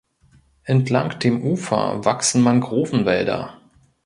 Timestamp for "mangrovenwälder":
2.41-3.61